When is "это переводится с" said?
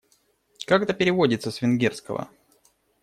0.81-1.61